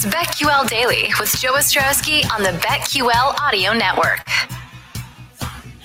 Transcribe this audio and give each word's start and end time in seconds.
It's 0.00 0.06
BetQL 0.06 0.68
Daily 0.68 1.12
with 1.18 1.36
Joe 1.40 1.54
Ostrowski 1.54 2.24
on 2.32 2.44
the 2.44 2.50
BetQL 2.60 3.36
Audio 3.40 3.72
Network. 3.72 4.24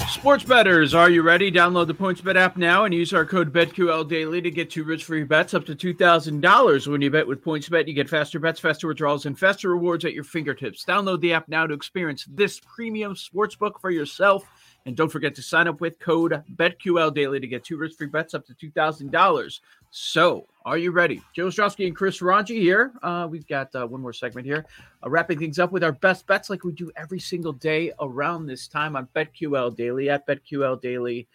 Sports 0.07 0.43
betters, 0.43 0.93
are 0.93 1.09
you 1.09 1.23
ready? 1.23 1.51
Download 1.51 1.87
the 1.87 1.95
PointsBet 1.95 2.35
app 2.35 2.55
now 2.55 2.85
and 2.85 2.93
use 2.93 3.11
our 3.11 3.25
code 3.25 3.51
BetQL 3.51 4.07
Daily 4.07 4.39
to 4.39 4.51
get 4.51 4.69
two 4.69 4.83
risk-free 4.83 5.23
bets 5.23 5.55
up 5.55 5.65
to 5.65 5.73
two 5.73 5.95
thousand 5.95 6.41
dollars. 6.41 6.85
When 6.87 7.01
you 7.01 7.09
bet 7.09 7.25
with 7.25 7.43
PointsBet, 7.43 7.87
you 7.87 7.95
get 7.95 8.07
faster 8.07 8.39
bets, 8.39 8.59
faster 8.59 8.87
withdrawals, 8.87 9.25
and 9.25 9.39
faster 9.39 9.71
rewards 9.71 10.05
at 10.05 10.13
your 10.13 10.25
fingertips. 10.25 10.85
Download 10.85 11.19
the 11.19 11.33
app 11.33 11.47
now 11.49 11.65
to 11.65 11.73
experience 11.73 12.27
this 12.29 12.59
premium 12.59 13.15
sportsbook 13.15 13.81
for 13.81 13.89
yourself. 13.89 14.43
And 14.85 14.97
don't 14.97 15.09
forget 15.09 15.33
to 15.35 15.41
sign 15.41 15.67
up 15.69 15.79
with 15.79 15.97
code 15.99 16.43
BetQL 16.57 17.13
Daily 17.13 17.39
to 17.39 17.47
get 17.47 17.63
two 17.63 17.77
risk-free 17.77 18.07
bets 18.07 18.33
up 18.33 18.45
to 18.47 18.53
two 18.53 18.69
thousand 18.71 19.11
dollars. 19.11 19.61
So, 19.91 20.45
are 20.65 20.77
you 20.77 20.91
ready? 20.91 21.21
Joe 21.33 21.47
Ostrowski 21.47 21.87
and 21.87 21.95
Chris 21.95 22.19
Rongey 22.19 22.59
here. 22.59 22.91
Uh, 23.01 23.27
we've 23.29 23.47
got 23.47 23.73
uh, 23.75 23.87
one 23.87 24.01
more 24.01 24.11
segment 24.11 24.45
here, 24.45 24.65
uh, 25.05 25.09
wrapping 25.09 25.39
things 25.39 25.57
up 25.57 25.71
with 25.71 25.83
our 25.85 25.93
best 25.93 26.27
bets 26.27 26.49
like 26.49 26.63
we 26.65 26.73
do 26.73 26.91
every 26.97 27.19
single 27.19 27.53
day 27.53 27.93
around 28.01 28.45
this 28.45 28.67
time 28.67 28.95
on 28.97 29.07
BetQL 29.15 29.73
Daily 29.75 30.09
at 30.09 30.27
BetQL 30.27 30.81
Daily 30.81 31.27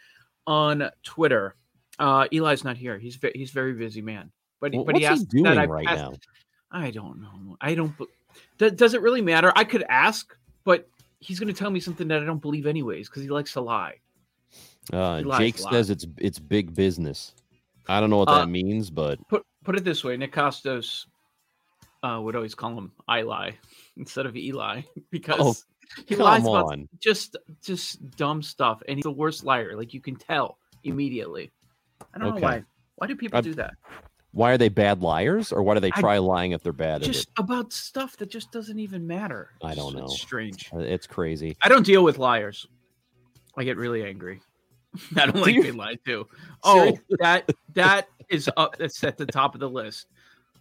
on 0.47 0.91
Twitter. 1.03 1.55
Uh, 1.99 2.27
Eli's 2.33 2.65
not 2.65 2.77
here. 2.77 2.99
He's 2.99 3.17
ve- 3.17 3.33
he's 3.35 3.51
very 3.51 3.73
busy 3.73 4.03
man. 4.03 4.31
But 4.61 4.75
Well, 4.75 4.85
but 4.85 4.97
he 4.97 5.03
he 5.03 5.07
asked 5.07 5.29
doing 5.31 5.45
that 5.45 5.57
I 5.59 5.65
right 5.67 5.87
passed- 5.87 6.03
now? 6.03 6.13
I 6.71 6.91
don't 6.91 7.23
know. 7.23 7.57
I 7.63 7.75
don't. 7.75 7.95
Does 8.59 8.93
it 8.93 9.01
really 9.01 9.23
matter? 9.23 9.53
I 9.57 9.65
could 9.65 9.85
ask, 9.89 10.37
but 10.65 10.87
he's 11.21 11.39
going 11.39 11.53
to 11.53 11.59
tell 11.59 11.71
me 11.71 11.81
something 11.81 12.09
that 12.09 12.23
I 12.23 12.27
don't 12.27 12.41
believe 12.43 12.67
anyways 12.67 13.09
because 13.09 13.23
he 13.23 13.29
likes 13.29 13.53
to 13.55 13.61
lie. 13.61 13.95
Uh, 14.93 15.23
Jake 15.39 15.59
says 15.59 15.91
it's 15.91 16.07
it's 16.17 16.39
big 16.39 16.75
business. 16.75 17.35
I 17.89 18.01
don't 18.01 18.11
know 18.11 18.19
what 18.19 18.29
Uh, 18.29 18.41
that 18.41 18.49
means, 18.49 18.91
but 18.91 19.19
Put 19.29 19.45
put 19.65 19.77
it 19.77 19.85
this 19.85 20.03
way: 20.05 20.17
Nick 20.17 20.33
Costos 20.33 21.07
uh, 22.03 22.21
would 22.23 22.37
always 22.37 22.55
call 22.55 22.77
him 22.77 22.93
Eli 23.11 23.53
instead 23.97 24.27
of 24.27 24.37
Eli 24.37 24.83
because 25.11 25.65
he 26.07 26.15
come 26.15 26.25
lies 26.25 26.47
about 26.47 26.79
just 27.01 27.37
just 27.63 28.11
dumb 28.17 28.43
stuff, 28.43 28.83
and 28.89 28.97
he's 28.97 29.05
the 29.05 29.11
worst 29.11 29.45
liar. 29.45 29.77
Like 29.77 29.93
you 29.93 30.01
can 30.01 30.17
tell 30.17 30.59
immediately. 30.85 31.51
I 32.15 32.19
don't 32.19 32.29
Okay. 32.29 32.41
know 32.41 32.47
why. 32.47 32.65
Why 32.97 33.07
do 33.07 33.17
people 33.17 33.39
I- 33.39 33.43
do 33.43 33.55
that? 33.55 33.75
Why 34.33 34.53
are 34.53 34.59
they 34.59 34.69
bad 34.69 35.01
liars, 35.03 35.53
or 35.53 35.63
why 35.63 35.75
do 35.75 35.81
they 35.81 35.91
I- 35.93 36.01
try 36.01 36.19
lying 36.19 36.53
if 36.53 36.63
they're 36.63 36.73
bad 36.73 37.03
at 37.03 37.07
Just 37.07 37.31
about 37.39 37.73
stuff 37.73 38.17
that 38.19 38.31
just 38.31 38.53
doesn't 38.53 38.79
even 38.79 39.07
matter. 39.07 39.51
I 39.63 39.75
don't 39.75 39.97
know. 39.97 40.05
It's 40.05 40.21
strange. 40.21 40.69
Uh, 40.73 40.79
It's 40.81 41.07
crazy. 41.07 41.57
I 41.63 41.69
don't 41.69 41.85
deal 41.87 42.05
with 42.05 42.19
liars. 42.19 42.67
I 43.57 43.65
get 43.65 43.77
really 43.77 44.05
angry. 44.05 44.41
I 45.17 45.27
don't 45.27 45.37
like 45.37 45.55
you? 45.55 45.63
being 45.63 45.77
lied 45.77 45.99
to. 46.07 46.27
Oh, 46.65 46.97
that 47.21 47.49
that 47.75 48.09
is 48.29 48.51
up. 48.57 48.77
That's 48.79 49.03
at 49.05 49.17
the 49.17 49.27
top 49.27 49.55
of 49.55 49.61
the 49.61 49.71
list. 49.71 50.07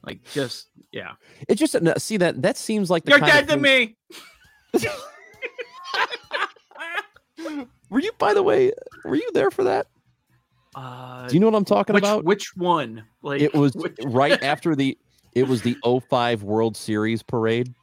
Like 0.04 0.24
just 0.31 0.68
yeah. 0.92 1.14
It 1.50 1.56
just 1.56 1.76
see 2.00 2.18
that 2.18 2.42
that 2.44 2.56
seems 2.56 2.90
like 2.90 3.04
the 3.04 3.12
You're 3.12 3.20
dead 3.20 3.48
to 3.50 3.58
me. 3.58 3.96
Were 7.90 8.00
you, 8.00 8.12
by 8.18 8.34
the 8.34 8.44
way, 8.44 8.72
were 9.06 9.16
you 9.16 9.30
there 9.34 9.50
for 9.52 9.64
that? 9.64 9.88
Uh, 10.78 11.28
Do 11.28 11.33
you 11.33 11.39
know 11.39 11.47
what 11.47 11.56
I'm 11.58 11.66
talking 11.66 11.94
which, 11.95 12.03
about? 12.03 12.23
Which 12.23 12.56
one? 12.56 13.03
Like 13.23 13.42
it 13.42 13.53
was 13.53 13.73
which- 13.75 13.97
right 14.06 14.42
after 14.44 14.75
the 14.75 14.97
it 15.34 15.47
was 15.47 15.61
the 15.64 15.75
05 15.84 16.44
World 16.44 16.78
Series 16.78 17.22
parade. 17.23 17.73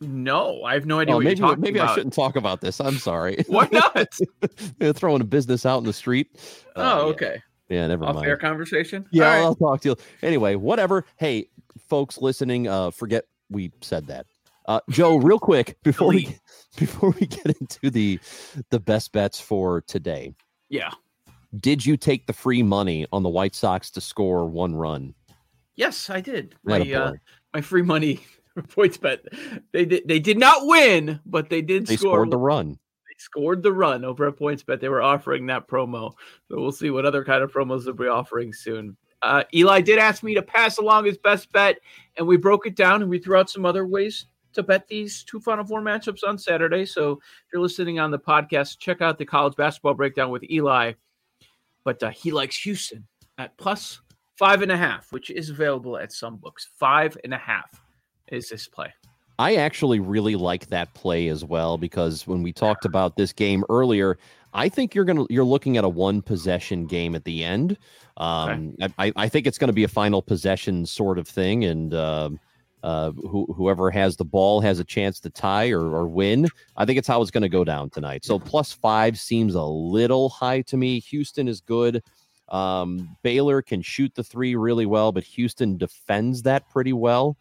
No, 0.00 0.62
I 0.64 0.74
have 0.74 0.86
no 0.86 0.98
idea 0.98 1.14
Oh, 1.14 1.18
what 1.18 1.24
maybe 1.24 1.38
you're 1.38 1.48
talking 1.48 1.62
maybe 1.62 1.80
I 1.80 1.94
shouldn't 1.94 2.12
talk 2.14 2.36
about 2.36 2.60
this. 2.60 2.80
I'm 2.80 2.98
sorry. 2.98 3.42
Why 3.46 3.68
not? 3.72 4.96
Throwing 4.96 5.20
a 5.22 5.24
business 5.24 5.64
out 5.64 5.78
in 5.78 5.84
the 5.84 5.92
street. 5.92 6.36
oh, 6.76 6.82
Uh, 6.82 7.10
okay. 7.10 7.42
Yeah, 7.70 7.86
never 7.86 8.04
Off 8.04 8.16
mind. 8.16 8.26
air 8.26 8.36
conversation. 8.36 9.06
Yeah, 9.12 9.24
right. 9.36 9.42
I'll 9.42 9.54
talk 9.54 9.80
to 9.82 9.90
you. 9.90 9.96
Anyway, 10.22 10.56
whatever. 10.56 11.06
Hey, 11.16 11.48
folks 11.88 12.18
listening, 12.18 12.68
uh, 12.68 12.90
forget 12.90 13.24
we 13.50 13.72
said 13.80 14.06
that. 14.08 14.26
Uh, 14.66 14.80
Joe, 14.90 15.16
real 15.16 15.38
quick 15.38 15.78
before 15.82 16.08
we 16.08 16.36
before 16.76 17.10
we 17.18 17.26
get 17.26 17.46
into 17.58 17.88
the 17.90 18.18
the 18.70 18.80
best 18.80 19.12
bets 19.12 19.40
for 19.40 19.80
today, 19.82 20.34
yeah. 20.68 20.90
Did 21.60 21.84
you 21.84 21.96
take 21.96 22.26
the 22.26 22.32
free 22.32 22.62
money 22.62 23.06
on 23.12 23.22
the 23.22 23.28
White 23.28 23.54
Sox 23.54 23.90
to 23.92 24.00
score 24.00 24.46
one 24.46 24.74
run? 24.74 25.14
Yes, 25.76 26.08
I 26.10 26.20
did. 26.20 26.54
My 26.64 26.80
uh, 26.92 27.12
my 27.52 27.60
free 27.60 27.82
money 27.82 28.20
points 28.70 28.96
bet. 28.96 29.20
They 29.72 29.84
did. 29.84 30.06
They 30.06 30.20
did 30.20 30.38
not 30.38 30.66
win, 30.66 31.20
but 31.26 31.50
they 31.50 31.62
did 31.62 31.86
they 31.86 31.96
score. 31.96 32.16
scored 32.16 32.30
the 32.30 32.38
run. 32.38 32.70
they 32.70 33.18
scored 33.18 33.62
the 33.62 33.72
run 33.72 34.04
over 34.04 34.28
at 34.28 34.36
PointsBet. 34.36 34.80
They 34.80 34.88
were 34.88 35.02
offering 35.02 35.46
that 35.46 35.68
promo, 35.68 36.12
so 36.48 36.60
we'll 36.60 36.72
see 36.72 36.90
what 36.90 37.06
other 37.06 37.24
kind 37.24 37.42
of 37.42 37.52
promos 37.52 37.84
they'll 37.84 37.94
be 37.94 38.06
offering 38.06 38.52
soon. 38.52 38.96
Uh, 39.22 39.42
Eli 39.54 39.80
did 39.80 39.98
ask 39.98 40.22
me 40.22 40.34
to 40.34 40.42
pass 40.42 40.78
along 40.78 41.06
his 41.06 41.18
best 41.18 41.50
bet, 41.52 41.78
and 42.16 42.26
we 42.26 42.36
broke 42.36 42.66
it 42.66 42.76
down 42.76 43.00
and 43.00 43.10
we 43.10 43.18
threw 43.18 43.36
out 43.36 43.50
some 43.50 43.64
other 43.64 43.86
ways 43.86 44.26
to 44.52 44.62
bet 44.62 44.86
these 44.86 45.24
two 45.24 45.40
Final 45.40 45.64
Four 45.64 45.80
matchups 45.80 46.20
on 46.26 46.38
Saturday. 46.38 46.86
So 46.86 47.12
if 47.12 47.52
you're 47.52 47.62
listening 47.62 47.98
on 47.98 48.10
the 48.10 48.18
podcast, 48.18 48.78
check 48.78 49.00
out 49.00 49.18
the 49.18 49.24
college 49.24 49.56
basketball 49.56 49.94
breakdown 49.94 50.30
with 50.30 50.44
Eli. 50.50 50.92
But 51.84 52.02
uh, 52.02 52.10
he 52.10 52.32
likes 52.32 52.56
Houston 52.62 53.06
at 53.38 53.56
plus 53.58 54.00
five 54.38 54.62
and 54.62 54.72
a 54.72 54.76
half, 54.76 55.12
which 55.12 55.30
is 55.30 55.50
available 55.50 55.96
at 55.96 56.12
some 56.12 56.36
books. 56.36 56.68
Five 56.78 57.16
and 57.24 57.34
a 57.34 57.38
half 57.38 57.80
is 58.28 58.48
this 58.48 58.66
play. 58.66 58.92
I 59.38 59.56
actually 59.56 59.98
really 59.98 60.36
like 60.36 60.68
that 60.68 60.94
play 60.94 61.28
as 61.28 61.44
well 61.44 61.76
because 61.76 62.26
when 62.26 62.42
we 62.42 62.52
talked 62.52 62.84
about 62.84 63.16
this 63.16 63.32
game 63.32 63.64
earlier, 63.68 64.16
I 64.52 64.68
think 64.68 64.94
you're 64.94 65.04
gonna 65.04 65.26
you're 65.28 65.44
looking 65.44 65.76
at 65.76 65.84
a 65.84 65.88
one 65.88 66.22
possession 66.22 66.86
game 66.86 67.14
at 67.16 67.24
the 67.24 67.42
end. 67.42 67.76
Um, 68.16 68.76
I, 68.98 69.12
I 69.16 69.28
think 69.28 69.48
it's 69.48 69.58
going 69.58 69.68
to 69.68 69.74
be 69.74 69.82
a 69.82 69.88
final 69.88 70.22
possession 70.22 70.86
sort 70.86 71.18
of 71.18 71.26
thing, 71.26 71.64
and 71.64 71.92
um, 71.94 72.38
uh, 72.84 73.10
who, 73.12 73.46
whoever 73.56 73.90
has 73.90 74.14
the 74.16 74.24
ball 74.26 74.60
has 74.60 74.78
a 74.78 74.84
chance 74.84 75.18
to 75.18 75.30
tie 75.30 75.70
or, 75.70 75.80
or 75.80 76.06
win. 76.06 76.46
I 76.76 76.84
think 76.84 76.98
it's 76.98 77.08
how 77.08 77.22
it's 77.22 77.30
going 77.30 77.42
to 77.42 77.48
go 77.48 77.64
down 77.64 77.88
tonight. 77.88 78.26
So 78.26 78.38
plus 78.38 78.72
five 78.72 79.18
seems 79.18 79.54
a 79.54 79.62
little 79.62 80.28
high 80.28 80.60
to 80.62 80.76
me. 80.76 81.00
Houston 81.00 81.48
is 81.48 81.62
good. 81.62 82.02
Um, 82.50 83.16
Baylor 83.22 83.62
can 83.62 83.80
shoot 83.80 84.14
the 84.14 84.22
three 84.22 84.54
really 84.54 84.84
well, 84.84 85.12
but 85.12 85.24
Houston 85.24 85.78
defends 85.78 86.42
that 86.42 86.68
pretty 86.68 86.92
well. 86.92 87.38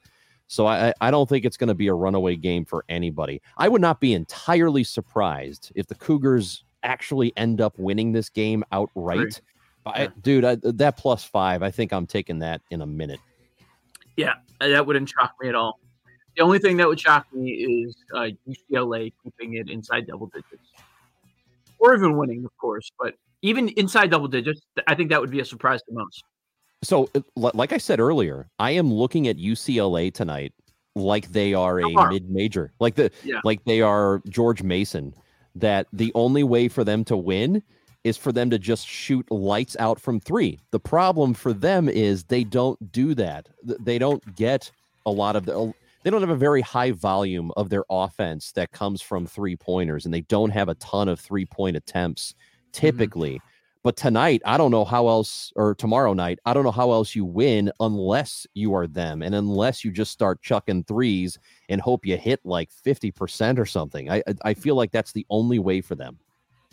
So 0.48 0.66
I, 0.66 0.94
I- 1.02 1.12
don't 1.12 1.28
think 1.28 1.44
it's 1.44 1.58
going 1.58 1.68
to 1.68 1.74
be 1.74 1.88
a 1.88 1.94
runaway 1.94 2.38
game 2.38 2.64
for 2.64 2.86
anybody. 2.88 3.42
I 3.58 3.68
would 3.68 3.82
not 3.82 4.00
be 4.00 4.14
entirely 4.14 4.86
surprised 4.86 5.74
if 5.76 5.88
the 5.88 5.96
Cougars 5.96 6.64
actually 6.84 7.34
end 7.36 7.60
up 7.60 7.78
winning 7.78 8.14
this 8.14 8.30
game 8.30 8.64
outright. 8.72 9.42
But 9.84 9.96
I- 9.98 10.08
dude, 10.22 10.46
I, 10.46 10.56
that 10.64 10.96
plus 10.96 11.26
five, 11.26 11.64
I 11.64 11.70
think 11.70 11.92
I'm 11.92 12.08
taking 12.08 12.40
that 12.40 12.62
in 12.72 12.82
a 12.82 12.86
minute. 12.86 13.20
Yeah, 14.18 14.34
uh, 14.62 14.70
that 14.70 14.86
wouldn't 14.86 15.10
shock 15.10 15.34
me 15.42 15.50
at 15.50 15.56
all. 15.56 15.80
The 16.36 16.44
only 16.44 16.60
thing 16.60 16.78
that 16.78 16.88
would 16.88 17.00
shock 17.00 17.26
me 17.32 17.52
is 17.52 17.96
uh, 18.16 18.30
UCLA 18.48 19.14
keeping 19.24 19.56
it 19.56 19.70
inside 19.70 20.08
double 20.08 20.28
digits, 20.28 20.72
or 21.80 21.96
even 21.96 22.18
winning, 22.18 22.44
of 22.46 22.56
course. 22.58 22.92
But 23.00 23.16
even 23.42 23.70
inside 23.70 24.10
double 24.10 24.28
digits, 24.28 24.62
I 24.88 24.96
think 24.96 25.10
that 25.10 25.22
would 25.22 25.32
be 25.32 25.42
a 25.42 25.46
surprise 25.46 25.82
to 25.84 25.94
most. 25.94 26.24
So, 26.84 27.10
uh, 27.16 27.22
like 27.36 27.72
I 27.72 27.78
said 27.78 28.00
earlier, 28.00 28.50
I 28.60 28.72
am 28.72 28.92
looking 28.92 29.28
at 29.28 29.38
UCLA 29.38 30.14
tonight 30.14 30.54
like 30.96 31.32
they 31.32 31.54
are 31.54 31.80
a 31.80 32.10
mid-major, 32.10 32.72
like 32.80 32.96
the 32.96 33.12
Yeah. 33.24 33.42
like 33.44 33.64
they 33.66 33.82
are 33.82 34.22
George 34.30 34.64
Mason. 34.64 35.14
That 35.56 35.86
the 35.94 36.12
only 36.16 36.44
way 36.44 36.68
for 36.68 36.84
them 36.84 37.04
to 37.06 37.16
win 37.16 37.62
is 38.04 38.18
for 38.18 38.32
them 38.32 38.50
to 38.50 38.60
just 38.60 38.88
shoot 38.88 39.30
lights 39.32 39.76
out 39.80 40.00
from 40.00 40.20
three. 40.20 40.60
The 40.72 40.80
problem 40.80 41.34
for 41.34 41.54
them 41.54 41.88
is 41.88 42.26
they 42.26 42.44
don't 42.44 42.92
do 42.92 43.14
that. 43.16 43.48
They 43.64 43.98
don't 43.98 44.36
get 44.36 44.72
a 45.06 45.12
lot 45.12 45.36
of 45.36 45.46
the. 45.46 45.54
Oh, 45.54 45.74
they 46.04 46.10
don't 46.10 46.22
have 46.22 46.30
a 46.30 46.36
very 46.36 46.62
high 46.62 46.92
volume 46.92 47.52
of 47.56 47.70
their 47.70 47.86
offense 47.90 48.52
that 48.54 48.74
comes 48.74 49.02
from 49.02 49.26
three 49.26 49.56
pointers, 49.56 50.06
and 50.06 50.14
they 50.14 50.22
don't 50.22 50.50
have 50.50 50.68
a 50.68 50.76
ton 50.76 51.08
of 51.08 51.20
three 51.20 51.46
point 51.46 51.78
attempts 51.78 52.34
mm-hmm. 52.34 52.72
typically. 52.72 53.42
But 53.84 53.98
tonight, 53.98 54.42
I 54.46 54.58
don't 54.58 54.72
know 54.72 54.86
how 54.86 55.10
else, 55.10 55.52
or 55.58 55.76
tomorrow 55.76 56.14
night, 56.14 56.40
I 56.46 56.54
don't 56.54 56.64
know 56.64 56.72
how 56.72 56.94
else 56.94 57.16
you 57.16 57.26
win 57.26 57.70
unless 57.82 58.48
you 58.54 58.74
are 58.74 58.88
them 58.88 59.22
and 59.22 59.36
unless 59.36 59.84
you 59.84 59.92
just 59.92 60.14
start 60.14 60.42
chucking 60.42 60.86
threes 60.86 61.38
and 61.68 61.82
hope 61.82 62.06
you 62.06 62.16
hit 62.16 62.40
like 62.46 62.70
50% 62.72 63.60
or 63.60 63.66
something. 63.66 64.10
I- 64.10 64.24
I 64.46 64.54
feel 64.54 64.76
like 64.76 64.92
that's 64.92 65.12
the 65.12 65.26
only 65.30 65.60
way 65.60 65.82
for 65.82 65.96
them. 65.96 66.18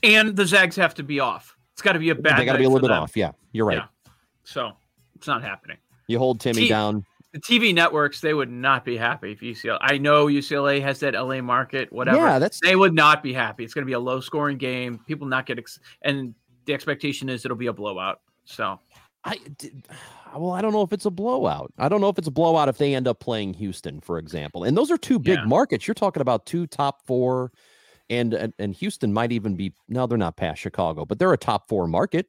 And 0.02 0.36
the 0.36 0.46
Zags 0.46 0.76
have 0.76 0.94
to 0.94 1.02
be 1.02 1.20
off. 1.20 1.56
It's 1.72 1.82
got 1.82 1.92
to 1.92 1.98
be 1.98 2.10
a 2.10 2.14
bad. 2.14 2.38
they 2.38 2.44
got 2.44 2.52
to 2.52 2.58
be 2.58 2.64
a 2.64 2.68
little 2.68 2.86
bit 2.88 2.92
them. 2.94 3.02
off. 3.02 3.16
Yeah, 3.16 3.32
you're 3.52 3.66
right. 3.66 3.78
Yeah. 3.78 4.10
So 4.44 4.72
it's 5.14 5.26
not 5.26 5.42
happening. 5.42 5.76
You 6.08 6.18
hold 6.18 6.40
Timmy 6.40 6.62
T- 6.62 6.68
down. 6.68 7.04
The 7.32 7.40
TV 7.40 7.72
networks 7.72 8.20
they 8.20 8.34
would 8.34 8.50
not 8.50 8.84
be 8.84 8.96
happy 8.96 9.32
if 9.32 9.40
UCLA. 9.40 9.78
I 9.80 9.98
know 9.98 10.26
UCLA 10.26 10.82
has 10.82 10.98
that 11.00 11.14
LA 11.14 11.40
market, 11.40 11.92
whatever. 11.92 12.16
Yeah, 12.16 12.38
that's 12.40 12.58
they 12.60 12.74
would 12.74 12.92
not 12.94 13.22
be 13.22 13.32
happy. 13.32 13.62
It's 13.62 13.72
going 13.72 13.84
to 13.84 13.86
be 13.86 13.92
a 13.92 14.00
low 14.00 14.20
scoring 14.20 14.58
game. 14.58 14.98
People 15.06 15.28
not 15.28 15.46
get 15.46 15.58
ex- 15.58 15.78
and 16.02 16.34
the 16.64 16.74
expectation 16.74 17.28
is 17.28 17.44
it'll 17.44 17.56
be 17.56 17.68
a 17.68 17.72
blowout. 17.72 18.20
So 18.44 18.80
I 19.22 19.38
did, 19.58 19.86
well, 20.34 20.50
I 20.50 20.60
don't 20.60 20.72
know 20.72 20.82
if 20.82 20.92
it's 20.92 21.04
a 21.04 21.10
blowout. 21.10 21.72
I 21.78 21.88
don't 21.88 22.00
know 22.00 22.08
if 22.08 22.18
it's 22.18 22.26
a 22.26 22.32
blowout 22.32 22.68
if 22.68 22.78
they 22.78 22.94
end 22.96 23.06
up 23.06 23.20
playing 23.20 23.54
Houston, 23.54 24.00
for 24.00 24.18
example. 24.18 24.64
And 24.64 24.76
those 24.76 24.90
are 24.90 24.98
two 24.98 25.20
big 25.20 25.38
Yeah. 25.38 25.44
markets. 25.44 25.86
You're 25.86 25.94
talking 25.94 26.20
about 26.22 26.46
two 26.46 26.66
top 26.66 27.06
four, 27.06 27.52
and, 28.10 28.52
and 28.58 28.74
Houston 28.74 29.12
might 29.12 29.32
even 29.32 29.56
be 29.56 29.72
no, 29.88 30.06
they're 30.06 30.18
not 30.18 30.36
past 30.36 30.60
Chicago, 30.60 31.04
but 31.06 31.18
they're 31.18 31.32
a 31.32 31.38
top 31.38 31.68
four 31.68 31.86
market. 31.86 32.26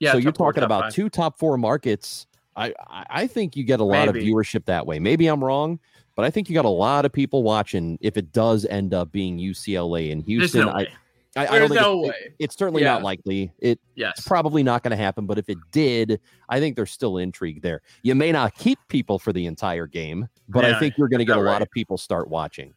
yeah, 0.00 0.12
so 0.12 0.18
you're 0.18 0.32
top 0.32 0.38
four, 0.38 0.52
talking 0.52 0.64
about 0.64 0.82
five. 0.84 0.92
two 0.94 1.08
top 1.08 1.38
four 1.38 1.56
markets. 1.56 2.26
I 2.56 2.74
I- 2.88 3.06
I 3.10 3.26
think 3.26 3.56
you 3.56 3.64
get 3.64 3.80
a 3.80 3.84
lot 3.84 4.08
of 4.08 4.14
viewership 4.16 4.64
that 4.66 4.86
way. 4.86 4.98
Maybe 4.98 5.26
I'm 5.28 5.42
wrong, 5.42 5.78
but 6.16 6.24
I 6.24 6.30
think 6.30 6.48
you 6.50 6.54
got 6.54 6.64
a 6.64 6.68
lot 6.68 7.04
of 7.04 7.12
people 7.12 7.42
watching 7.42 7.96
if 8.00 8.16
it 8.16 8.32
does 8.32 8.64
end 8.66 8.92
up 8.92 9.12
being 9.12 9.38
UCLA 9.38 10.10
and 10.12 10.22
Houston. 10.24 10.66
no 10.66 10.72
I, 10.72 10.88
I, 11.36 11.46
I 11.46 11.58
don't 11.60 11.68
think 11.68 11.80
no 11.80 12.04
it- 12.04 12.08
way. 12.08 12.14
it- 12.24 12.34
it's 12.40 12.56
certainly 12.58 12.82
Yeah. 12.82 12.94
not 12.94 13.02
likely. 13.04 13.52
It 13.60 13.78
yes. 13.94 14.26
probably 14.26 14.64
not 14.64 14.82
going 14.82 14.90
to 14.90 14.96
happen, 14.96 15.26
but 15.26 15.38
if 15.38 15.48
it 15.48 15.58
did, 15.70 16.18
I 16.48 16.58
think 16.58 16.74
there's 16.74 16.90
still 16.90 17.18
intrigue 17.18 17.62
there. 17.62 17.82
You 18.02 18.16
may 18.16 18.32
not 18.32 18.54
keep 18.56 18.78
people 18.88 19.18
for 19.20 19.32
the 19.32 19.46
entire 19.46 19.86
game, 19.86 20.28
but 20.48 20.64
I 20.64 20.76
think 20.80 20.98
you're 20.98 21.08
going 21.08 21.20
to 21.20 21.24
get 21.24 21.36
a 21.36 21.40
about 21.40 21.52
lot 21.52 21.62
of 21.62 21.70
people 21.70 21.96
start 21.98 22.28
watching. 22.28 22.74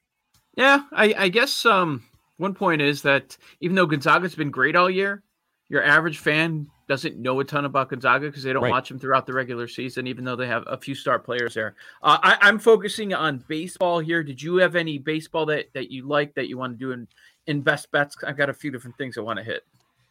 Yeah, 0.56 0.84
I, 0.92 1.16
I 1.18 1.28
guess 1.30 1.66
um, 1.66 2.04
one 2.38 2.54
point 2.54 2.82
is 2.82 3.02
that 3.04 3.38
even 3.62 3.76
though 3.76 3.86
Gonzaga's 3.86 4.36
been 4.36 4.52
great 4.52 4.76
all 4.76 4.90
year, 4.90 5.24
your 5.70 5.84
average 5.84 6.20
fan 6.20 6.68
doesn't 6.88 7.18
know 7.18 7.40
a 7.40 7.46
ton 7.46 7.66
about 7.66 7.90
Gonzaga 7.90 8.28
because 8.28 8.44
they 8.44 8.52
don't 8.54 8.64
Right. 8.64 8.72
watch 8.72 8.90
them 8.90 9.00
throughout 9.00 9.26
the 9.26 9.34
regular 9.34 9.68
season, 9.68 10.06
even 10.08 10.26
though 10.26 10.36
they 10.36 10.48
have 10.48 10.64
a 10.68 10.78
few 10.78 10.94
star 10.94 11.18
players 11.18 11.54
there. 11.54 11.76
Uh, 12.02 12.18
I, 12.22 12.38
I'm 12.42 12.60
focusing 12.60 13.14
on 13.14 13.44
baseball 13.48 14.00
here. 14.00 14.24
Did 14.24 14.42
you 14.42 14.58
have 14.58 14.76
any 14.76 14.98
baseball 14.98 15.46
that, 15.48 15.68
that 15.74 15.90
you 15.92 16.08
like 16.08 16.34
that 16.36 16.50
you 16.50 16.58
want 16.58 16.74
to 16.74 16.78
do 16.78 16.92
in, 16.92 17.08
in 17.48 17.62
best 17.62 17.90
bets? 17.92 18.18
I've 18.26 18.38
got 18.38 18.50
a 18.50 18.54
few 18.54 18.70
different 18.72 18.98
things 18.98 19.18
I 19.18 19.22
want 19.22 19.38
to 19.40 19.44
hit. 19.44 19.64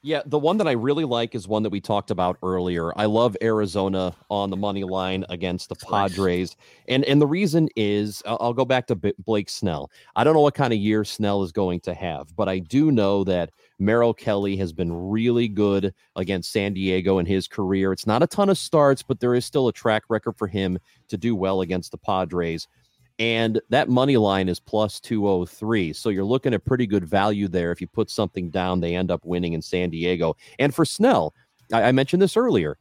Yeah, 0.05 0.23
the 0.27 0.39
one 0.39 0.57
that 0.57 0.67
I 0.67 0.73
really 0.73 1.05
like 1.05 1.37
is 1.37 1.47
one 1.47 1.63
that 1.63 1.71
we 1.71 1.81
talked 1.81 2.11
about 2.11 2.37
earlier. 2.43 2.93
I 2.99 3.05
love 3.05 3.37
Arizona 3.41 4.13
on 4.29 4.51
the 4.51 4.57
money 4.57 4.83
line 4.83 5.25
against 5.29 5.69
the 5.69 5.77
Padres, 5.77 6.57
and 6.89 7.05
and 7.05 7.23
the 7.23 7.27
reason 7.27 7.69
is 7.77 8.21
I'll, 8.27 8.53
go 8.53 8.65
back 8.65 8.89
to 8.89 8.97
B- 8.97 9.15
Blake 9.25 9.49
Snell. 9.49 9.93
I 10.17 10.25
don't 10.25 10.35
know 10.35 10.41
what 10.41 10.57
kind 10.57 10.73
of 10.73 10.81
year 10.81 11.05
Snell 11.05 11.45
is 11.45 11.53
going 11.53 11.79
to 11.83 11.95
have, 11.95 12.35
but 12.35 12.49
I 12.49 12.59
do 12.59 12.91
know 12.91 13.23
that 13.25 13.51
Merrill 13.79 14.13
Kelly 14.13 14.57
has 14.57 14.73
been 14.73 14.93
really 14.93 15.47
good 15.47 15.95
against 16.17 16.51
San 16.51 16.75
Diego 16.75 17.21
in 17.21 17.27
his 17.27 17.47
career. 17.47 17.93
It's 17.93 18.07
not 18.07 18.25
a 18.25 18.27
ton 18.27 18.51
of 18.51 18.59
starts, 18.59 19.05
but 19.05 19.21
there 19.21 19.37
is 19.37 19.47
still 19.47 19.69
a 19.69 19.73
track 19.73 20.03
record 20.09 20.37
for 20.37 20.49
him 20.49 20.81
to 21.11 21.17
do 21.17 21.37
well 21.37 21.61
against 21.61 21.93
the 21.93 21.99
Padres. 21.99 22.67
And 23.19 23.61
that 23.69 23.89
money 23.89 24.17
line 24.17 24.49
is 24.49 24.59
plus 24.59 24.99
203. 25.01 25.93
So 25.93 26.09
you're 26.09 26.25
looking 26.25 26.55
at 26.55 26.65
pretty 26.65 26.87
good 26.87 27.05
value 27.05 27.49
there. 27.49 27.71
If 27.71 27.81
you 27.81 27.87
put 27.87 28.11
something 28.11 28.51
down, 28.51 28.81
they 28.81 28.95
end 28.95 29.11
up 29.11 29.25
winning 29.25 29.53
in 29.53 29.63
San 29.63 29.91
Diego. 29.91 30.37
And 30.59 30.75
for 30.75 30.85
Snell, 30.85 31.35
I, 31.73 31.85
I 31.85 31.93
mentioned 31.93 32.23
this 32.23 32.37
earlier 32.37 32.79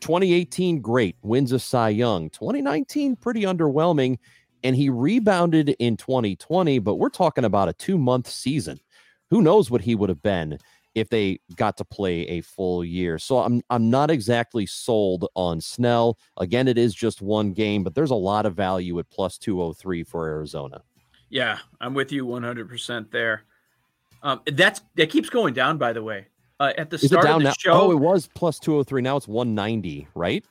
2018, 0.00 0.80
great, 0.80 1.16
wins 1.22 1.52
a 1.52 1.58
Cy 1.58 1.90
Young. 1.90 2.30
2019, 2.30 3.16
pretty 3.16 3.42
underwhelming. 3.42 4.18
And 4.62 4.76
he 4.76 4.90
rebounded 4.90 5.70
in 5.78 5.96
2020, 5.96 6.78
but 6.80 6.96
we're 6.96 7.08
talking 7.08 7.44
about 7.44 7.68
a 7.68 7.72
two 7.72 7.98
month 7.98 8.28
season. 8.28 8.78
Who 9.30 9.42
knows 9.42 9.70
what 9.70 9.80
he 9.80 9.94
would 9.94 10.08
have 10.08 10.22
been 10.22 10.58
if 10.94 11.08
they 11.08 11.38
got 11.56 11.76
to 11.76 11.84
play 11.84 12.22
a 12.22 12.40
full 12.40 12.84
year. 12.84 13.18
So 13.18 13.38
I'm 13.38 13.62
I'm 13.70 13.90
not 13.90 14.10
exactly 14.10 14.66
sold 14.66 15.28
on 15.34 15.60
Snell. 15.60 16.18
Again, 16.38 16.66
it 16.68 16.78
is 16.78 16.94
just 16.94 17.22
one 17.22 17.52
game, 17.52 17.82
but 17.84 17.94
there's 17.94 18.10
a 18.10 18.14
lot 18.16 18.46
of 18.46 18.54
value 18.54 18.98
at 18.98 19.08
plus 19.10 19.38
203 19.38 20.02
for 20.04 20.26
Arizona. 20.28 20.82
Yeah, 21.28 21.58
I'm 21.80 21.94
with 21.94 22.10
you 22.10 22.26
100% 22.26 23.10
there. 23.12 23.44
Um, 24.22 24.40
that's 24.52 24.80
that 24.96 25.10
keeps 25.10 25.30
going 25.30 25.54
down, 25.54 25.78
by 25.78 25.92
the 25.92 26.02
way. 26.02 26.26
Uh, 26.58 26.72
at 26.76 26.90
the 26.90 26.96
Is 26.96 27.06
start 27.06 27.24
of 27.26 27.38
the 27.38 27.44
now? 27.44 27.52
show, 27.58 27.72
Oh, 27.72 27.90
it 27.92 27.98
was 27.98 28.28
plus 28.34 28.58
203. 28.58 29.00
Now 29.00 29.16
it's 29.16 29.28
190, 29.28 30.08
right? 30.14 30.44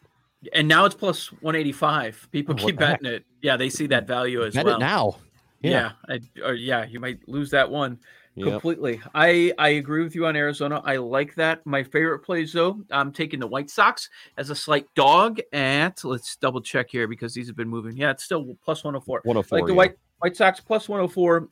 and 0.53 0.69
now 0.69 0.85
it's 0.85 0.95
plus 0.95 1.27
185. 1.42 2.30
People 2.31 2.56
Oh, 2.57 2.65
keep 2.65 2.80
the 2.80 2.85
heck? 2.88 3.01
betting 3.01 3.18
it. 3.18 3.25
Yeah, 3.42 3.57
they 3.57 3.69
see 3.69 3.88
that 3.88 4.07
value 4.07 4.42
as 4.44 4.53
Bet 4.53 4.65
well. 4.65 4.80
now. 4.80 5.18
Yeah, 5.62 5.92
I, 6.07 6.21
or 6.45 6.53
yeah, 6.53 6.85
you 6.85 7.01
might 7.01 7.27
lose 7.27 7.51
that 7.51 7.69
one 7.69 8.00
Yep. 8.36 8.48
completely. 8.48 9.02
I 9.14 9.52
I 9.58 9.70
agree 9.70 10.04
with 10.04 10.16
you 10.16 10.26
on 10.26 10.36
Arizona. 10.36 10.81
I 10.86 10.98
like 10.98 11.36
that. 11.36 11.66
My 11.66 11.84
favorite 11.84 12.20
plays 12.20 12.54
though, 12.54 12.81
I'm 12.92 13.12
taking 13.12 13.40
the 13.40 13.48
White 13.48 13.70
Sox 13.70 14.10
as 14.38 14.50
a 14.50 14.56
slight 14.56 14.88
dog 14.96 15.40
at. 15.52 16.04
Let's 16.04 16.36
double 16.38 16.62
check 16.62 16.90
here 16.90 17.08
because 17.08 17.34
these 17.34 17.48
have 17.48 17.58
been 17.58 17.68
moving. 17.68 17.98
Yeah, 17.98 18.12
it's 18.12 18.24
still 18.24 18.56
plus 18.64 18.84
104. 18.84 19.22
104. 19.24 19.60
like 19.60 19.66
the 19.66 19.74
yeah. 19.74 19.78
White 19.78 19.98
White 20.20 20.36
Sox 20.36 20.60
plus 20.60 20.88
104 20.88 21.50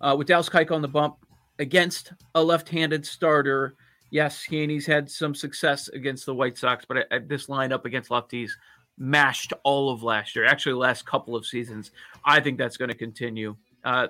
uh, 0.00 0.14
with 0.16 0.26
Dallas 0.26 0.48
Keuchel 0.48 0.72
on 0.72 0.82
the 0.82 0.88
bump 0.88 1.16
against 1.58 2.12
a 2.34 2.42
left-handed 2.42 3.04
starter. 3.04 3.74
Yes, 4.10 4.46
Heaney's 4.48 4.86
had 4.86 5.10
some 5.10 5.34
success 5.34 5.88
against 5.88 6.24
the 6.24 6.34
White 6.34 6.56
Sox, 6.56 6.84
but 6.84 6.98
I, 6.98 7.16
I, 7.16 7.18
this 7.18 7.46
lineup 7.46 7.84
against 7.84 8.10
lefties 8.10 8.52
mashed 8.96 9.52
all 9.64 9.90
of 9.90 10.02
last 10.02 10.34
year. 10.34 10.44
Actually, 10.44 10.74
last 10.74 11.04
couple 11.06 11.36
of 11.36 11.46
seasons. 11.46 11.90
I 12.24 12.40
think 12.40 12.58
that's 12.58 12.76
going 12.76 12.88
to 12.88 12.96
continue. 12.96 13.56
Uh, 13.84 14.08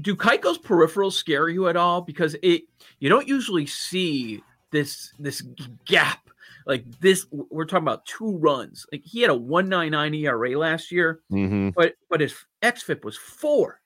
do 0.00 0.14
Keuchel's 0.16 0.58
peripherals 0.58 1.12
scare 1.12 1.48
you 1.48 1.68
at 1.68 1.76
all? 1.76 2.00
Because 2.00 2.36
it 2.42 2.62
you 3.00 3.08
don't 3.08 3.26
usually 3.28 3.66
see 3.66 4.42
this 4.70 5.12
this 5.18 5.42
gap 5.86 6.28
like 6.66 6.84
this. 7.00 7.26
We're 7.30 7.64
talking 7.64 7.84
about 7.84 8.04
two 8.06 8.36
runs. 8.38 8.86
Like 8.92 9.02
he 9.04 9.20
had 9.22 9.30
a 9.30 9.34
one 9.34 9.68
nine 9.68 9.92
nine 9.92 10.14
ERA 10.14 10.58
last 10.58 10.90
year 10.92 11.20
Mhm. 11.32 11.74
but 11.74 11.94
but 12.10 12.20
his 12.20 12.34
xFIP 12.62 13.04
was 13.04 13.16
four. 13.16 13.80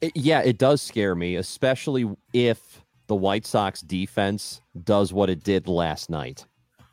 It- 0.00 0.16
yeah, 0.16 0.40
it 0.42 0.58
does 0.58 0.82
scare 0.82 1.14
me, 1.14 1.36
especially 1.36 2.10
if 2.32 2.82
the 3.06 3.14
White 3.14 3.46
Sox 3.46 3.80
defense 3.82 4.60
does 4.84 5.12
what 5.12 5.30
it 5.30 5.44
did 5.44 5.68
last 5.68 6.10
night. 6.10 6.44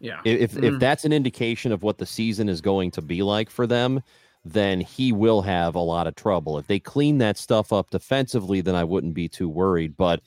Yeah, 0.02 0.22
If 0.24 0.56
if 0.58 0.76
Mm. 0.76 0.80
that's 0.80 1.04
an 1.06 1.12
indication 1.12 1.72
of 1.74 1.84
what 1.84 1.98
the 1.98 2.06
season 2.06 2.48
is 2.48 2.62
going 2.62 2.92
to 2.92 3.02
be 3.02 3.22
like 3.22 3.50
for 3.50 3.68
them, 3.68 4.02
then 4.46 4.80
he 4.80 5.12
will 5.12 5.42
have 5.42 5.76
a 5.76 5.80
lot 5.80 6.08
of 6.08 6.16
trouble. 6.16 6.58
If 6.58 6.68
they 6.68 6.80
clean 6.80 7.18
that 7.20 7.38
stuff 7.38 7.74
up 7.74 7.90
defensively, 7.90 8.62
then 8.62 8.76
I 8.76 8.84
wouldn't 8.84 9.14
be 9.14 9.28
too 9.28 9.50
worried. 9.50 9.98
But 9.98 10.22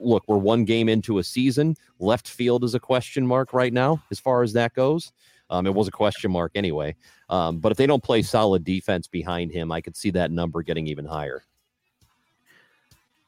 look, 0.00 0.24
we're 0.26 0.36
one 0.36 0.64
game 0.64 0.88
into 0.88 1.18
a 1.18 1.24
season. 1.24 1.76
Left 1.98 2.28
field 2.28 2.64
is 2.64 2.74
a 2.74 2.80
question 2.80 3.26
mark 3.26 3.52
right 3.52 3.72
now, 3.72 4.02
as 4.10 4.20
far 4.20 4.42
as 4.42 4.52
that 4.52 4.74
goes. 4.74 5.12
Um, 5.50 5.66
it 5.66 5.74
was 5.74 5.88
a 5.88 5.92
question 5.92 6.30
mark 6.30 6.52
anyway. 6.54 6.94
Um, 7.30 7.58
but 7.58 7.72
if 7.72 7.78
they 7.78 7.86
don't 7.86 8.02
play 8.02 8.22
solid 8.22 8.64
defense 8.64 9.06
behind 9.06 9.50
him, 9.50 9.72
I 9.72 9.80
could 9.80 9.96
see 9.96 10.10
that 10.10 10.30
number 10.30 10.62
getting 10.62 10.86
even 10.86 11.04
higher. 11.04 11.42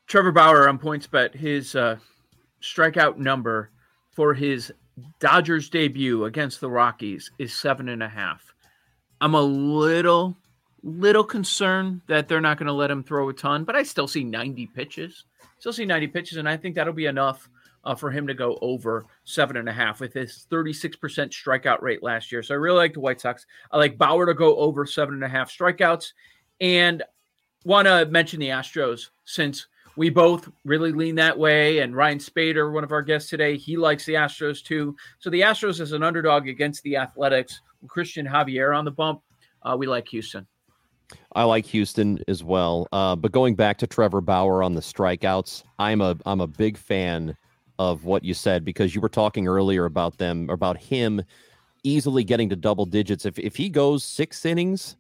Trevor 0.06 0.33
Bauer 0.33 0.69
on 0.69 0.79
points 0.79 1.06
bet 1.06 1.35
his 1.35 1.75
uh, 1.75 1.97
strikeout 2.61 3.17
number 3.17 3.71
for 4.11 4.35
his 4.35 4.73
Dodgers 5.19 5.71
debut 5.71 6.25
against 6.25 6.61
the 6.61 6.69
Rockies 6.69 7.31
is 7.38 7.55
seven 7.55 7.88
and 7.88 8.03
a 8.03 8.09
half. 8.09 8.55
I'm 9.20 9.34
a 9.34 9.43
little 9.43 10.37
little 10.82 11.25
concerned 11.25 12.00
that 12.06 12.26
they're 12.26 12.40
not 12.40 12.56
going 12.58 12.67
to 12.67 12.72
let 12.72 12.90
him 12.90 13.02
throw 13.02 13.28
a 13.28 13.34
ton, 13.34 13.64
but 13.64 13.76
I 13.76 13.82
still 13.82 14.08
see 14.08 14.25
90 14.25 14.67
pitches. 14.69 15.25
Still 15.58 15.75
see 15.75 15.84
90 15.84 16.06
pitches, 16.06 16.38
and 16.38 16.49
I 16.49 16.56
think 16.56 16.75
that'll 16.75 16.94
be 16.94 17.05
enough 17.05 17.49
uh, 17.84 17.94
for 17.94 18.11
him 18.11 18.26
to 18.26 18.34
go 18.34 18.58
over 18.62 19.04
seven 19.25 19.56
and 19.56 19.68
a 19.68 19.73
half 19.73 20.00
with 20.00 20.14
his 20.14 20.47
36% 20.50 20.97
strikeout 21.30 21.83
rate 21.83 22.02
last 22.02 22.33
year. 22.33 22.42
So 22.42 22.54
I 22.54 22.59
really 22.59 22.78
like 22.78 22.95
the 22.95 23.00
White 23.00 23.21
Sox. 23.21 23.47
I 23.71 23.76
like 23.76 23.99
Bauer 23.99 24.26
to 24.26 24.35
go 24.35 24.56
over 24.56 24.87
seven 24.87 25.14
and 25.14 25.25
a 25.25 25.28
half 25.28 25.50
strikeouts, 25.50 26.12
and 26.61 27.02
want 27.64 27.87
to 27.87 28.06
mention 28.06 28.40
the 28.40 28.49
Astros 28.49 29.09
since 29.25 29.66
we 29.97 30.11
both 30.11 30.49
really 30.64 30.92
lean 30.92 31.16
that 31.16 31.38
way. 31.38 31.78
And 31.78 31.94
Ryan 31.94 32.18
Spaeder, 32.18 32.73
one 32.73 32.85
of 32.85 32.92
our 32.92 33.02
guests 33.02 33.30
today, 33.30 33.56
he 33.56 33.76
likes 33.76 34.04
the 34.04 34.14
Astros 34.14 34.62
too. 34.62 34.97
So 35.18 35.30
the 35.30 35.40
Astros 35.42 35.80
is 35.80 35.92
an 35.92 36.02
underdog 36.02 36.49
against 36.49 36.82
the 36.82 36.97
Athletics, 36.97 37.61
Christian 37.88 38.26
Javier 38.26 38.76
on 38.76 38.85
the 38.85 38.90
bump. 38.90 39.23
Uh, 39.62 39.76
we 39.78 39.87
like 39.87 40.09
Houston. 40.09 40.47
I 41.32 41.44
like 41.44 41.66
Houston 41.66 42.23
as 42.28 42.44
well. 42.44 42.87
Uh, 42.92 43.16
but 43.16 43.32
going 43.32 43.54
back 43.54 43.78
to 43.78 43.87
Trevor 43.87 44.20
Bauer 44.20 44.62
on 44.62 44.75
the 44.75 44.80
strikeouts, 44.80 45.64
I'm 45.78 46.00
a 46.00 46.16
I'm 46.25 46.40
a 46.40 46.47
big 46.47 46.76
fan 46.76 47.37
of 47.78 48.04
what 48.04 48.25
you 48.25 48.35
said 48.35 48.64
because 48.64 48.94
you 48.94 49.00
were 49.00 49.09
talking 49.09 49.49
earlier 49.49 49.87
about 49.87 50.18
them 50.18 50.49
about 50.50 50.76
him 50.76 51.23
easily 51.82 52.23
getting 52.23 52.49
to 52.50 52.56
double 52.56 52.87
digits. 52.87 53.26
If 53.26 53.38
if 53.38 53.56
he 53.56 53.68
goes 53.68 54.04
six 54.04 54.44
innings 54.44 54.97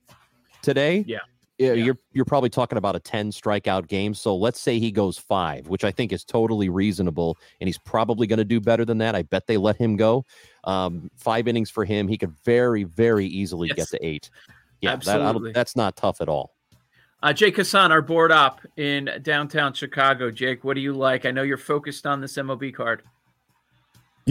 today, 0.62 1.04
Yeah. 1.06 1.18
Yeah, 1.60 1.74
you're 1.74 1.98
you're 2.12 2.24
probably 2.24 2.48
talking 2.48 2.78
about 2.78 2.96
a 2.96 3.00
10 3.00 3.32
strikeout 3.32 3.86
game. 3.86 4.14
So 4.14 4.34
let's 4.34 4.58
say 4.58 4.78
he 4.78 4.90
goes 4.90 5.18
five, 5.18 5.68
which 5.68 5.84
I 5.84 5.90
think 5.90 6.10
is 6.10 6.24
totally 6.24 6.70
reasonable, 6.70 7.36
and 7.60 7.68
he's 7.68 7.76
probably 7.76 8.26
going 8.26 8.38
to 8.38 8.46
do 8.46 8.60
better 8.60 8.86
than 8.86 8.96
that. 8.98 9.14
I 9.14 9.22
bet 9.22 9.46
they 9.46 9.58
let 9.58 9.76
him 9.76 9.96
go. 9.96 10.24
Um, 10.64 11.10
five 11.16 11.46
innings 11.46 11.68
for 11.68 11.84
him, 11.84 12.08
he 12.08 12.16
could 12.16 12.32
very, 12.44 12.84
very 12.84 13.26
easily 13.26 13.68
get 13.68 13.88
to 13.88 13.98
eight. 14.04 14.30
Yeah, 14.80 14.96
that, 14.96 15.20
Absolutely. 15.20 15.52
that's 15.52 15.76
not 15.76 15.96
tough 15.96 16.22
at 16.22 16.30
all. 16.30 16.54
Uh, 17.22 17.34
Jake 17.34 17.56
Hassan, 17.56 17.92
our 17.92 18.00
board 18.00 18.32
op 18.32 18.62
in 18.78 19.10
downtown 19.20 19.74
Chicago. 19.74 20.30
Jake, 20.30 20.64
what 20.64 20.74
do 20.74 20.80
you 20.80 20.94
like? 20.94 21.26
I 21.26 21.30
know 21.30 21.42
you're 21.42 21.58
focused 21.58 22.06
on 22.06 22.22
this 22.22 22.38
MLB 22.38 22.72
card. 22.72 23.02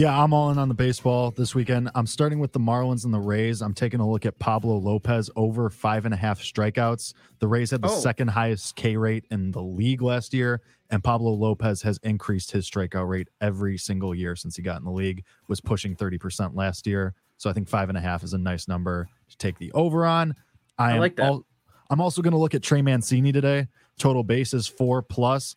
Yeah, 0.00 0.18
I'm 0.18 0.32
all 0.32 0.50
in 0.50 0.56
on 0.56 0.68
the 0.68 0.74
baseball 0.74 1.30
this 1.30 1.54
weekend. 1.54 1.90
I'm 1.94 2.06
starting 2.06 2.38
with 2.38 2.52
the 2.54 2.58
Marlins 2.58 3.04
and 3.04 3.12
the 3.12 3.20
Rays. 3.20 3.60
I'm 3.60 3.74
taking 3.74 4.00
a 4.00 4.08
look 4.08 4.24
at 4.24 4.38
Pablo 4.38 4.78
Lopez 4.78 5.28
over 5.36 5.68
five 5.68 6.06
and 6.06 6.14
a 6.14 6.16
half 6.16 6.40
strikeouts. 6.40 7.12
The 7.38 7.46
Rays 7.46 7.70
had 7.70 7.82
the 7.82 7.88
Oh. 7.90 8.00
second 8.00 8.28
highest 8.28 8.76
K 8.76 8.96
rate 8.96 9.26
in 9.30 9.50
the 9.50 9.60
league 9.60 10.00
last 10.00 10.32
year, 10.32 10.62
and 10.88 11.04
Pablo 11.04 11.32
Lopez 11.32 11.82
has 11.82 11.98
increased 12.02 12.50
his 12.52 12.66
strikeout 12.66 13.10
rate 13.10 13.28
every 13.42 13.76
single 13.76 14.14
year 14.14 14.34
since 14.36 14.56
he 14.56 14.62
got 14.62 14.78
in 14.78 14.86
the 14.86 14.90
league. 14.90 15.22
Was 15.48 15.60
pushing 15.60 15.94
30% 15.94 16.54
last 16.56 16.86
year, 16.86 17.12
so 17.36 17.50
I 17.50 17.52
think 17.52 17.68
five 17.68 17.90
and 17.90 17.98
a 17.98 18.00
half 18.00 18.24
is 18.24 18.32
a 18.32 18.38
nice 18.38 18.68
number 18.68 19.06
to 19.28 19.36
take 19.36 19.58
the 19.58 19.70
over 19.72 20.06
on. 20.06 20.34
I 20.78 20.92
am 20.92 21.00
like 21.00 21.16
that. 21.16 21.26
al- 21.26 21.44
I'm 21.90 22.00
also 22.00 22.22
going 22.22 22.32
to 22.32 22.38
look 22.38 22.54
at 22.54 22.62
Trey 22.62 22.80
Mancini 22.80 23.32
today. 23.32 23.68
Total 23.98 24.24
bases 24.24 24.66
four 24.66 25.02
plus 25.02 25.56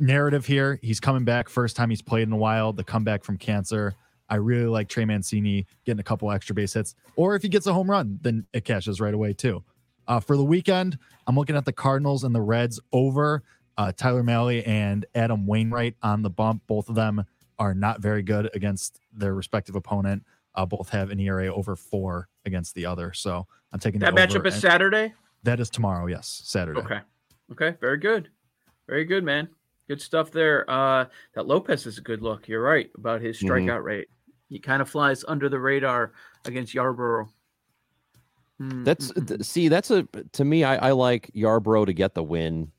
narrative 0.00 0.46
here. 0.46 0.78
He's 0.82 1.00
coming 1.00 1.24
back 1.24 1.48
first 1.48 1.76
time 1.76 1.90
he's 1.90 2.02
played 2.02 2.26
in 2.26 2.32
a 2.32 2.36
while. 2.36 2.72
The 2.72 2.84
comeback 2.84 3.24
from 3.24 3.36
cancer. 3.36 3.94
I 4.28 4.36
really 4.36 4.66
like 4.66 4.88
Trey 4.88 5.04
Mancini 5.04 5.66
getting 5.84 6.00
a 6.00 6.04
couple 6.04 6.30
extra 6.30 6.54
base 6.54 6.74
hits, 6.74 6.94
or 7.16 7.34
if 7.34 7.42
he 7.42 7.48
gets 7.48 7.66
a 7.66 7.74
home 7.74 7.90
run, 7.90 8.18
then 8.22 8.46
it 8.52 8.64
cashes 8.64 9.00
right 9.00 9.12
away 9.12 9.32
too. 9.32 9.64
Uh, 10.06 10.20
for 10.20 10.36
the 10.36 10.44
weekend, 10.44 10.98
I'm 11.26 11.36
looking 11.36 11.56
at 11.56 11.64
the 11.64 11.72
Cardinals 11.72 12.24
and 12.24 12.34
the 12.34 12.40
Reds 12.40 12.80
over 12.92 13.42
uh, 13.76 13.92
Tyler 13.92 14.22
Mahle 14.22 14.62
and 14.66 15.06
Adam 15.14 15.46
Wainwright 15.46 15.96
on 16.02 16.22
the 16.22 16.30
bump. 16.30 16.62
Both 16.66 16.88
of 16.88 16.94
them 16.94 17.24
are 17.58 17.74
not 17.74 18.00
very 18.00 18.22
good 18.22 18.50
against 18.54 19.00
their 19.12 19.34
respective 19.34 19.74
opponent. 19.74 20.24
Uh, 20.54 20.66
both 20.66 20.88
have 20.90 21.10
an 21.10 21.20
ERA 21.20 21.46
over 21.46 21.76
four 21.76 22.28
against 22.44 22.74
the 22.74 22.86
other. 22.86 23.12
So 23.12 23.46
I'm 23.72 23.80
taking 23.80 24.00
that 24.00 24.14
matchup 24.14 24.46
is 24.46 24.54
Saturday. 24.54 25.14
That 25.44 25.60
is 25.60 25.70
tomorrow. 25.70 26.06
Yes, 26.06 26.42
Saturday. 26.44 26.80
Okay. 26.80 27.00
Okay. 27.52 27.76
Very 27.80 27.98
good. 27.98 28.28
Very 28.88 29.04
good, 29.04 29.24
man. 29.24 29.48
Good 29.90 30.00
stuff 30.00 30.30
there. 30.30 30.70
Uh, 30.70 31.06
that 31.34 31.48
Lopez 31.48 31.84
is 31.84 31.98
a 31.98 32.00
good 32.00 32.22
look. 32.22 32.46
You're 32.46 32.62
right 32.62 32.88
about 32.96 33.20
his 33.20 33.38
mm-hmm. 33.38 33.48
strikeout 33.48 33.78
mm-hmm. 33.78 33.84
rate. 33.84 34.08
He 34.48 34.60
kind 34.60 34.80
of 34.80 34.88
flies 34.88 35.24
under 35.26 35.48
the 35.48 35.58
radar 35.58 36.12
against 36.44 36.76
Yarbrough. 36.76 37.28
Mm-hmm. 38.62 38.84
That's 38.84 39.12
see, 39.44 39.66
that's 39.66 39.90
a 39.90 40.06
to 40.30 40.44
me. 40.44 40.62
I, 40.62 40.90
I 40.90 40.92
like 40.92 41.32
Yarbrough 41.34 41.86
to 41.86 41.92
get 41.92 42.14
the 42.14 42.22
win. 42.22 42.70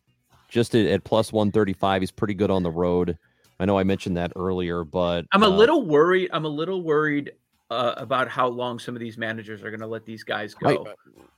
Just 0.47 0.73
at, 0.73 0.85
at 0.85 1.03
plus 1.03 1.33
one 1.33 1.51
thirty 1.51 1.73
five, 1.73 2.01
he's 2.01 2.11
pretty 2.11 2.33
good 2.33 2.49
on 2.49 2.63
the 2.63 2.71
road. 2.71 3.17
I 3.59 3.65
know 3.65 3.77
I 3.77 3.83
mentioned 3.83 4.15
that 4.15 4.31
earlier, 4.37 4.85
but 4.85 5.25
I'm 5.33 5.43
a 5.43 5.47
uh, 5.47 5.49
little 5.49 5.85
worried. 5.85 6.29
I'm 6.31 6.45
a 6.45 6.49
little 6.49 6.81
worried 6.81 7.33
uh, 7.69 7.93
about 7.97 8.29
how 8.29 8.47
long 8.47 8.79
some 8.79 8.95
of 8.95 9.01
these 9.01 9.17
managers 9.17 9.63
are 9.63 9.69
going 9.69 9.81
to 9.81 9.87
let 9.87 10.05
these 10.05 10.23
guys 10.23 10.53
go. 10.53 10.87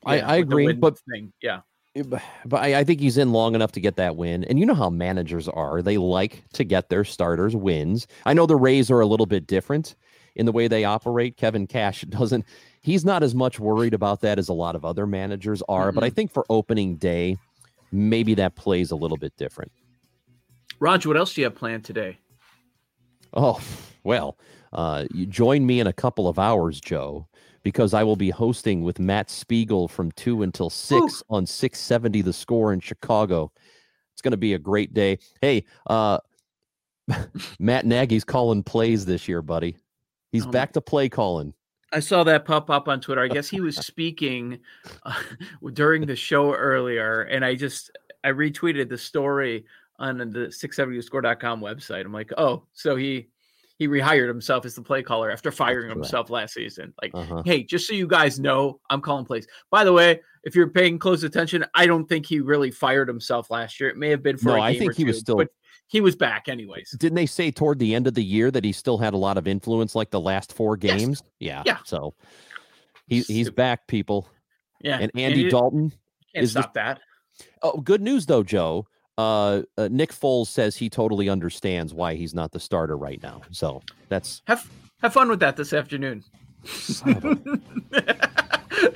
I, 0.05 0.17
yeah, 0.17 0.27
I, 0.27 0.33
I 0.33 0.35
agree, 0.35 0.71
but 0.73 0.99
thing. 1.11 1.33
yeah, 1.41 1.61
but 1.95 2.21
I, 2.53 2.79
I, 2.79 2.83
think 2.83 2.99
he's 2.99 3.17
in 3.17 3.31
long 3.31 3.53
enough 3.53 3.71
to 3.73 3.79
get 3.79 3.97
that 3.97 4.15
win. 4.15 4.43
And 4.45 4.59
you 4.59 4.65
know 4.65 4.73
how 4.73 4.89
managers 4.89 5.47
are; 5.47 5.81
they 5.81 5.97
like 5.97 6.43
to 6.53 6.63
get 6.63 6.89
their 6.89 7.03
starters 7.03 7.55
wins. 7.55 8.07
I 8.25 8.33
know 8.33 8.45
the 8.45 8.55
Rays 8.55 8.89
are 8.89 8.99
a 8.99 9.05
little 9.05 9.25
bit 9.25 9.45
different 9.45 9.95
in 10.35 10.45
the 10.45 10.51
way 10.51 10.67
they 10.67 10.83
operate. 10.83 11.37
Kevin 11.37 11.67
Cash 11.67 12.01
doesn't. 12.09 12.45
He's 12.81 13.05
not 13.05 13.23
as 13.23 13.35
much 13.35 13.59
worried 13.59 13.93
about 13.93 14.21
that 14.21 14.39
as 14.39 14.49
a 14.49 14.53
lot 14.53 14.75
of 14.75 14.83
other 14.83 15.05
managers 15.05 15.61
are. 15.69 15.87
Mm-hmm. 15.87 15.95
But 15.95 16.03
I 16.03 16.09
think 16.09 16.31
for 16.31 16.45
opening 16.49 16.95
day, 16.95 17.37
maybe 17.91 18.33
that 18.35 18.55
plays 18.55 18.91
a 18.91 18.95
little 18.95 19.17
bit 19.17 19.37
different. 19.37 19.71
Roger, 20.79 21.09
what 21.09 21.17
else 21.17 21.33
do 21.33 21.41
you 21.41 21.45
have 21.45 21.55
planned 21.55 21.85
today? 21.85 22.17
Oh 23.33 23.61
well, 24.03 24.37
uh, 24.73 25.05
you 25.13 25.27
join 25.27 25.65
me 25.67 25.79
in 25.79 25.85
a 25.85 25.93
couple 25.93 26.27
of 26.27 26.39
hours, 26.39 26.81
Joe 26.81 27.27
because 27.63 27.93
I 27.93 28.03
will 28.03 28.15
be 28.15 28.29
hosting 28.29 28.83
with 28.83 28.99
Matt 28.99 29.29
Spiegel 29.29 29.87
from 29.87 30.11
2 30.11 30.43
until 30.43 30.69
6 30.69 31.01
Ooh. 31.01 31.09
on 31.29 31.45
670 31.45 32.21
The 32.21 32.33
Score 32.33 32.73
in 32.73 32.79
Chicago. 32.79 33.51
It's 34.13 34.21
going 34.21 34.31
to 34.31 34.37
be 34.37 34.53
a 34.53 34.59
great 34.59 34.93
day. 34.93 35.19
Hey, 35.41 35.63
uh, 35.87 36.19
Matt 37.59 37.85
Nagy's 37.85 38.23
calling 38.23 38.63
plays 38.63 39.05
this 39.05 39.27
year, 39.27 39.41
buddy. 39.41 39.77
He's 40.31 40.45
um, 40.45 40.51
back 40.51 40.73
to 40.73 40.81
play 40.81 41.09
calling. 41.09 41.53
I 41.91 41.99
saw 41.99 42.23
that 42.23 42.45
pop 42.45 42.69
up 42.69 42.87
on 42.87 42.99
Twitter. 42.99 43.21
I 43.21 43.27
guess 43.27 43.47
he 43.47 43.61
was 43.61 43.75
speaking 43.77 44.59
uh, 45.03 45.21
during 45.73 46.05
the 46.05 46.15
show 46.15 46.53
earlier, 46.53 47.21
and 47.23 47.45
I 47.45 47.55
just 47.55 47.91
I 48.23 48.29
retweeted 48.29 48.89
the 48.89 48.97
story 48.97 49.65
on 49.99 50.17
the 50.17 50.47
670score.com 50.47 51.61
website. 51.61 52.03
I'm 52.03 52.11
like, 52.11 52.31
oh, 52.37 52.63
so 52.73 52.95
he 52.95 53.27
he 53.83 53.89
rehired 53.89 54.29
himself 54.29 54.65
as 54.65 54.75
the 54.75 54.81
play 54.81 55.03
caller 55.03 55.29
after 55.29 55.51
firing 55.51 55.89
himself 55.89 56.29
last 56.29 56.53
season. 56.53 56.93
Like, 57.01 57.11
uh-huh. 57.13 57.43
hey, 57.45 57.63
just 57.63 57.85
so 57.85 57.93
you 57.93 58.07
guys 58.07 58.39
know, 58.39 58.79
I'm 58.89 59.01
calling 59.01 59.25
plays. 59.25 59.45
By 59.69 59.83
the 59.83 59.91
way, 59.91 60.21
if 60.45 60.55
you're 60.55 60.69
paying 60.69 60.97
close 60.97 61.23
attention, 61.23 61.65
I 61.75 61.85
don't 61.85 62.07
think 62.07 62.25
he 62.25 62.39
really 62.39 62.71
fired 62.71 63.09
himself 63.09 63.51
last 63.51 63.81
year. 63.81 63.89
It 63.89 63.97
may 63.97 64.09
have 64.09 64.23
been 64.23 64.37
for 64.37 64.49
no, 64.49 64.61
I 64.61 64.77
think 64.77 64.95
he 64.95 65.03
two, 65.03 65.07
was 65.07 65.19
still, 65.19 65.35
but 65.35 65.49
he 65.87 65.99
was 65.99 66.15
back 66.15 66.47
anyways. 66.47 66.91
Didn't 66.91 67.15
they 67.15 67.25
say 67.25 67.51
toward 67.51 67.77
the 67.77 67.93
end 67.93 68.07
of 68.07 68.13
the 68.13 68.23
year 68.23 68.51
that 68.51 68.63
he 68.63 68.71
still 68.71 68.97
had 68.97 69.13
a 69.13 69.17
lot 69.17 69.37
of 69.37 69.47
influence, 69.49 69.95
like 69.95 70.09
the 70.09 70.21
last 70.21 70.53
four 70.53 70.77
games? 70.77 71.21
Yes. 71.39 71.63
Yeah, 71.65 71.73
yeah. 71.73 71.77
So 71.83 72.13
he's 73.07 73.27
he's 73.27 73.49
back, 73.49 73.85
people. 73.87 74.29
Yeah, 74.79 74.99
and 74.99 75.11
Andy 75.13 75.41
and 75.43 75.51
Dalton 75.51 75.93
can't 76.33 76.47
stop 76.47 76.73
that. 76.75 77.01
Oh, 77.61 77.81
good 77.81 78.01
news 78.01 78.25
though, 78.25 78.43
Joe 78.43 78.87
uh, 79.17 79.61
uh, 79.77 79.89
Nick 79.91 80.11
Foles 80.11 80.47
says 80.47 80.75
he 80.75 80.89
totally 80.89 81.29
understands 81.29 81.93
why 81.93 82.15
he's 82.15 82.33
not 82.33 82.51
the 82.51 82.59
starter 82.59 82.97
right 82.97 83.21
now. 83.21 83.41
So 83.51 83.81
that's 84.09 84.41
have 84.45 84.67
have 85.01 85.13
fun 85.13 85.29
with 85.29 85.39
that 85.41 85.55
this 85.55 85.73
afternoon. 85.73 86.23
it's 86.63 87.01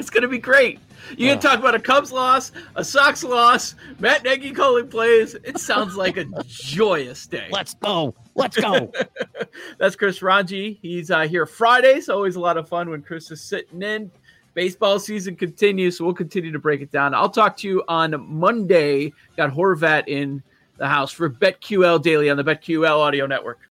gonna 0.09 0.27
be 0.27 0.39
great. 0.39 0.79
You 1.17 1.29
uh, 1.29 1.33
can 1.33 1.41
talk 1.41 1.59
about 1.59 1.75
a 1.75 1.79
Cubs 1.79 2.12
loss, 2.12 2.51
a 2.75 2.83
Sox 2.83 3.24
loss, 3.24 3.75
Matt 4.00 4.24
Nagy 4.24 4.51
calling 4.51 4.88
plays. 4.88 5.36
It 5.43 5.59
sounds 5.59 5.95
like 5.95 6.17
a 6.17 6.25
joyous 6.45 7.27
day. 7.27 7.47
Let's 7.51 7.75
go. 7.75 8.15
Let's 8.36 8.57
go. 8.57 8.91
That's 9.77 9.95
Chris 9.95 10.19
Rongey. 10.19 10.79
He's 10.81 11.12
uh, 11.12 11.27
here 11.27 11.45
Fridays. 11.45 12.09
Always 12.09 12.36
a 12.36 12.39
lot 12.39 12.57
of 12.57 12.67
fun 12.67 12.89
when 12.89 13.01
Chris 13.01 13.31
is 13.31 13.41
sitting 13.41 13.81
in 13.81 14.12
baseball 14.57 14.97
season 14.97 15.35
continues, 15.35 15.99
so 15.99 16.03
we'll 16.03 16.15
continue 16.15 16.51
to 16.51 16.57
break 16.57 16.81
it 16.81 16.89
down. 16.89 17.13
I'll 17.13 17.29
talk 17.29 17.55
to 17.57 17.67
you 17.67 17.83
on 17.87 18.15
Monday. 18.27 19.13
Got 19.37 19.51
Horvat 19.51 20.07
in 20.07 20.41
the 20.77 20.87
house 20.87 21.11
for 21.11 21.29
BetQL 21.29 22.01
Daily 22.01 22.31
on 22.31 22.37
the 22.37 22.43
BetQL 22.43 22.97
Audio 22.97 23.27
Network. 23.27 23.59